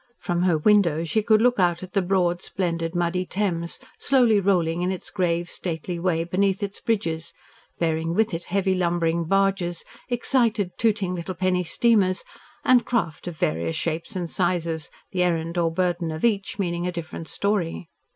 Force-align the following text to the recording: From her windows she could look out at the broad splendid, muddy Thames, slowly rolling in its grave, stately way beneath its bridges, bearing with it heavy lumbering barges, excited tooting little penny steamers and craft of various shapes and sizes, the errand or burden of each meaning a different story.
From 0.17 0.41
her 0.41 0.57
windows 0.57 1.11
she 1.11 1.21
could 1.21 1.43
look 1.43 1.59
out 1.59 1.83
at 1.83 1.93
the 1.93 2.01
broad 2.01 2.41
splendid, 2.41 2.95
muddy 2.95 3.23
Thames, 3.23 3.77
slowly 3.99 4.39
rolling 4.39 4.81
in 4.81 4.91
its 4.91 5.11
grave, 5.11 5.47
stately 5.47 5.99
way 5.99 6.23
beneath 6.23 6.63
its 6.63 6.79
bridges, 6.79 7.33
bearing 7.77 8.15
with 8.15 8.33
it 8.33 8.45
heavy 8.45 8.73
lumbering 8.73 9.25
barges, 9.25 9.83
excited 10.09 10.71
tooting 10.79 11.13
little 11.13 11.35
penny 11.35 11.63
steamers 11.63 12.23
and 12.65 12.83
craft 12.83 13.27
of 13.27 13.37
various 13.37 13.75
shapes 13.75 14.15
and 14.15 14.27
sizes, 14.31 14.89
the 15.11 15.21
errand 15.21 15.55
or 15.59 15.71
burden 15.71 16.09
of 16.09 16.25
each 16.25 16.57
meaning 16.57 16.87
a 16.87 16.91
different 16.91 17.27
story. 17.27 17.87